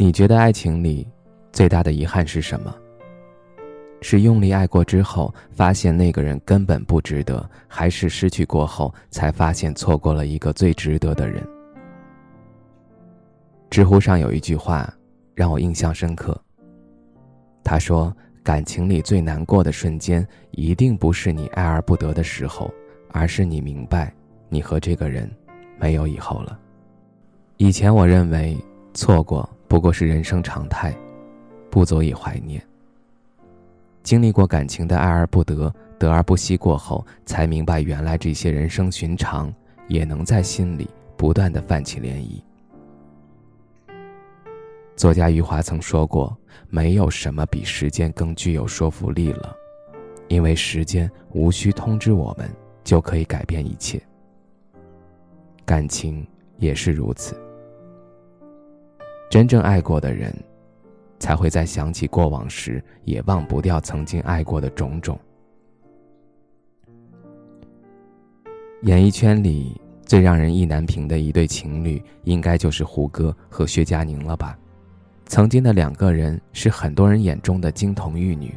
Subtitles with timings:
[0.00, 1.04] 你觉得爱情里
[1.52, 2.72] 最大的遗憾是什么？
[4.00, 11.44] 是用力爱过之后发现那个人根本不值得，还是失去过后才发现错过了一个最值得的人？
[13.70, 14.88] 知乎上有一句话
[15.34, 16.40] 让我印象深刻。
[17.64, 22.72] 他说：“感情里最难过的瞬间，一定不是你爱而不得的时候，
[23.10, 24.14] 而是你明白
[24.48, 25.28] 你和这个人
[25.76, 26.56] 没有以后了。”
[27.58, 28.56] 以前我认为
[28.94, 29.46] 错过。
[29.68, 30.96] 不过是人生常态，
[31.70, 32.60] 不足以怀念。
[34.02, 39.52] 经历过感情的爱而不得、得而不惜过后，才明白原来这些人生寻常，
[39.86, 42.42] 也能在心里不断的泛起涟漪。
[44.96, 46.34] 作家余华曾说过
[46.70, 49.54] ：“没有什么比时间更具有说服力了，
[50.28, 52.50] 因为时间无需通知我们，
[52.82, 54.00] 就可以改变一切。”
[55.66, 57.38] 感情也是如此。
[59.30, 60.34] 真正爱过的人，
[61.18, 65.18] 才会在想起过往时也忘不掉曾经爱过的种种。
[68.82, 74.56] 演艺圈里最让人意难平的一对情侣，应该就是胡歌和薛佳凝了吧？
[75.26, 78.56] 曾经的两个人是很多人眼中的金童玉女。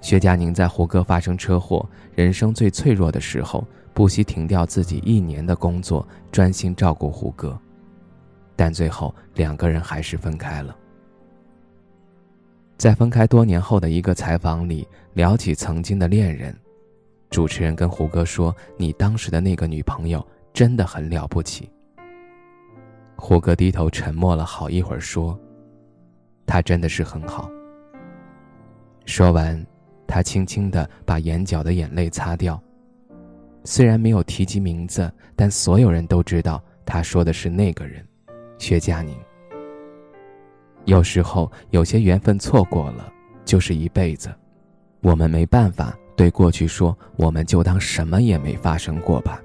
[0.00, 3.64] 薛佳凝在胡歌发生车祸、人生最脆弱的时候，
[3.94, 7.56] 不惜停掉自己一年的工作，专心照顾胡歌。
[8.56, 10.76] 但最后两个人还是分开了。
[12.76, 16.54] 在分开多年后的一个采访里，聊起曾经的恋人，
[17.30, 21.70] 主持人跟胡歌说：“你当时的那个女朋友真的很了不起。”
[23.16, 25.38] 胡歌低头沉默了好一会儿，说
[26.44, 27.48] ：“她真的是很好。”
[29.06, 29.64] 说完，
[30.06, 32.60] 他轻轻的把眼角的眼泪擦掉。
[33.64, 38.06] 虽然没有提及名字，但所有人都知道他说的是那个人。
[38.64, 39.14] 薛佳凝。
[40.86, 43.12] 有时候，有些缘分错过了，
[43.44, 44.34] 就是一辈子。
[45.02, 49.38] 我们没办法对过去说，我们就当什么也没发生过吧。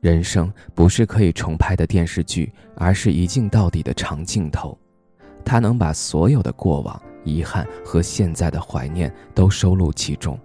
[0.00, 4.76] 人生不是可以重拍的电视剧，而是一镜到底的长镜头，
[5.44, 10.36] 它能把所有的过往、遗憾和现在的怀念都收录其中。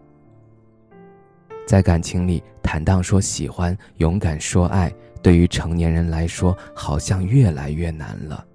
[1.66, 4.94] 在感情里，坦荡说喜欢，勇敢说爱。
[5.22, 8.46] 对于成年人来说，好像越来越难了。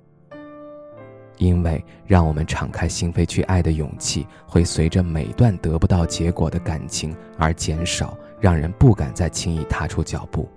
[1.38, 10.49] 因为让我们敞开心扉去爱的勇气，会随着每段得不到结果的感情而减少，让人不敢再轻易踏出脚步。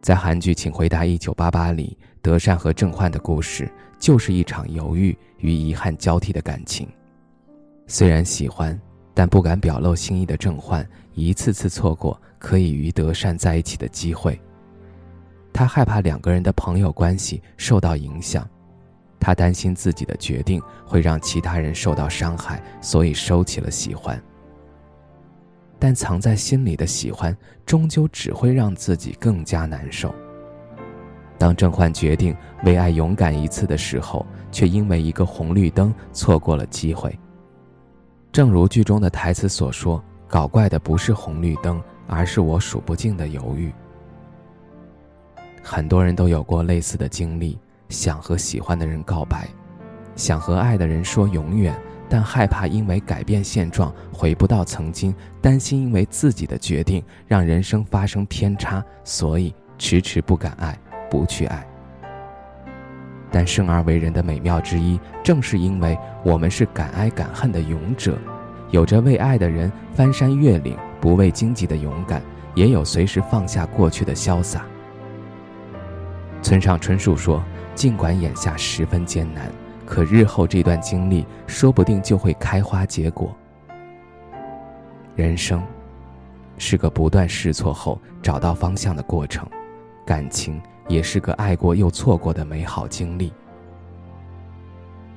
[0.00, 3.68] 在韩剧《请回答一九八八》里，德善和郑焕的故事
[3.98, 6.88] 就是一场犹豫与遗憾交替的感情。
[7.88, 8.80] 虽然喜欢，
[9.16, 12.20] 但不敢表露心意的郑焕，一次次错过。
[12.38, 14.38] 可以与德善在一起的机会。
[15.52, 18.48] 他害怕两个人的朋友关系受到影响，
[19.18, 24.22] 他担心自己的决定会让其他人受到伤害，所以收起了喜欢。
[25.78, 30.14] 但藏在心里的喜欢，终究只会让自己更加难受。
[31.38, 37.18] 当郑焕决定为爱勇敢一次的时候，却因为一个红绿灯错过了机会。
[38.36, 43.72] 正如剧中的台词所说：“搞怪的不是红绿灯。”而是我数不尽的犹豫。
[45.62, 47.58] 很多人都有过类似的经历，
[47.88, 49.48] 想和喜欢的人告白，
[50.16, 51.74] 想和爱的人说永远，
[52.10, 60.78] 但害怕因为改变现状回不到曾经，担心因为自己的决定让人生发生偏差，所以迟迟不敢爱，
[61.10, 61.66] 不去爱。
[63.30, 68.18] 但生而为人的美妙之一，正是因为我们是敢爱敢恨的勇者，
[68.70, 70.76] 有着为爱的人翻山越岭。
[70.98, 72.20] 不畏荆棘的勇敢，
[72.54, 74.64] 也有随时放下过去的潇洒。
[76.42, 77.44] 村上春树说
[77.76, 79.48] ：“尽管眼下十分艰难，
[79.84, 83.36] 可日后这段经历说不定就会开花结果。”
[85.14, 85.62] 人生
[86.58, 89.46] 是个不断试错后找到方向的过程，
[90.04, 93.32] 感情也是个爱过又错过的美好经历。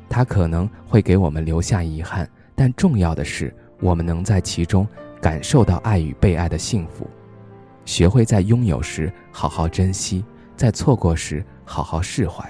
[0.09, 4.87] 它可能会给我们留下遗憾，但重要的是，我们能在其中。
[5.21, 7.05] 感受到爱与被爱的幸福，
[7.83, 10.23] 学会在拥有时好好珍惜，
[10.55, 12.49] 在错过时好好释怀。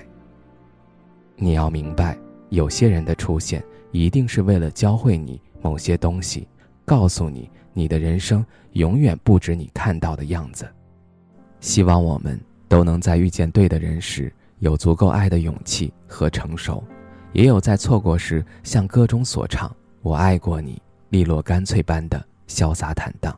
[1.36, 2.16] 你要明白，
[2.50, 6.48] 有些人的出现一定是为了教会你某些东西，
[6.86, 10.72] 告诉你你的人生永远不止你看到的样子。
[11.62, 12.40] 希望我们
[12.70, 16.82] 都能在遇见对的人时，有足够爱的勇气和成熟，
[17.34, 23.38] 也有在错过时像歌中所唱“我爱过你”，利落干脆般的潇洒坦荡。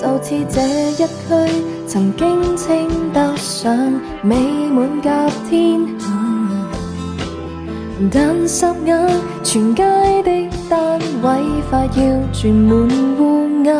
[0.00, 0.62] 就似这
[0.92, 1.06] 一区
[1.86, 3.76] 曾经称得上
[4.22, 4.34] 美
[4.70, 5.10] 满甲
[5.50, 6.06] 天下，
[8.10, 9.08] 但霎眼
[9.44, 9.82] 全街
[10.22, 12.88] 的单位快要住满
[13.18, 13.74] 乌鸦。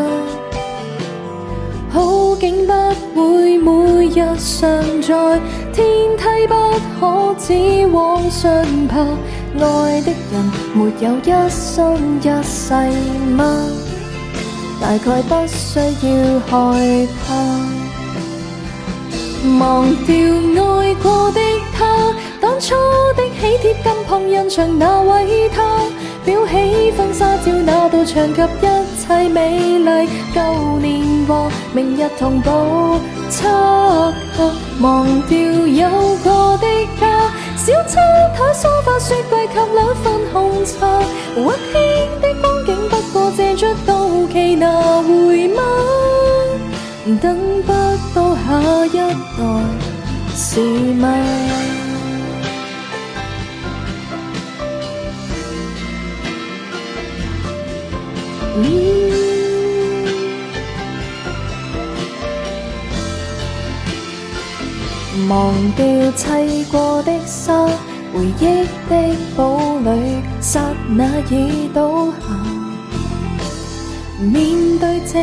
[1.88, 2.76] 好景不
[3.14, 5.40] 会每日常在，
[5.72, 5.86] 天
[6.18, 6.54] 梯不
[7.00, 8.52] 可只往上
[8.88, 9.00] 爬。
[9.58, 12.74] 爱的人没有一生一世
[13.34, 13.89] 吗？
[14.80, 17.34] 大概不需要害怕，
[19.58, 20.14] 忘掉
[20.64, 21.40] 爱过的
[21.76, 22.74] 他，当初
[23.14, 25.62] 的喜帖跟旁人墙那位他。
[26.26, 28.66] 裱起婚纱照，那道墙及一
[29.00, 30.40] 切美丽旧
[30.78, 32.50] 年华，明日同步
[33.30, 33.46] 漆
[34.36, 34.50] 黑，
[34.80, 35.88] 忘掉有
[36.22, 36.66] 过的
[37.00, 38.02] 家，小餐
[38.36, 41.00] 台、梳化、雪柜及两份红茶，
[41.36, 41.80] 温馨
[42.20, 43.74] 的光景，不过借着
[44.28, 45.62] 期拿回吗？
[47.20, 47.36] 等
[47.66, 47.72] 不
[48.14, 49.42] 到下一代
[50.34, 50.60] 是
[50.94, 51.08] 吗？
[65.28, 67.66] 忘掉砌过的沙，
[68.12, 72.59] 回忆的堡垒，刹那已倒下。
[74.20, 75.18] 面对这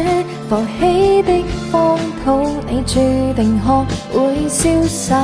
[0.50, 2.96] 浮起的荒土，你注
[3.36, 4.18] 定学会
[4.50, 5.24] 潇洒。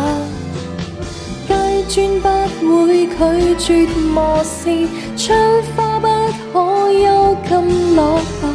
[1.87, 4.87] 阶砖不会拒绝磨蚀，
[5.17, 5.37] 窗
[5.75, 6.07] 花不
[6.53, 8.47] 可幽禁落下。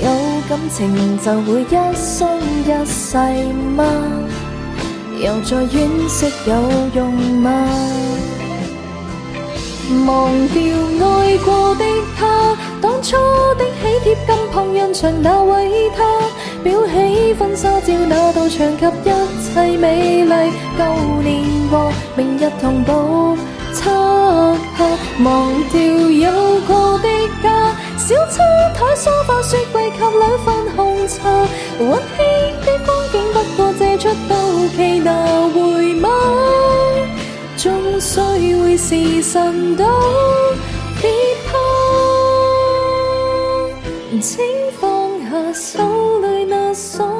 [0.00, 0.06] 有
[0.48, 2.28] 感情就会一生
[2.64, 3.16] 一世
[3.76, 3.84] 吗？
[5.18, 6.52] 又再惋惜有
[6.94, 7.48] 用吗？
[10.06, 10.56] 忘掉
[11.06, 11.84] 爱过的
[12.18, 12.56] 他，
[13.04, 13.16] 初
[13.56, 16.02] 的喜帖跟旁人墙那位他，
[16.64, 19.12] 裱起婚纱照那道墙及一
[19.42, 20.32] 切美丽
[20.78, 20.82] 旧
[21.22, 23.36] 年华，明日同步
[23.74, 23.90] 漆
[24.78, 24.86] 黑，
[25.22, 27.08] 忘掉有过的
[27.42, 28.42] 家，小餐
[28.72, 31.28] 台、梳化、雪柜及两份红茶，
[31.80, 32.24] 温馨
[32.64, 34.34] 的光景不过借出到
[34.74, 35.12] 期拿
[35.52, 36.08] 回吗？
[37.58, 39.84] 终须会是神都
[44.20, 44.38] 请
[44.78, 47.13] 放下手里那锁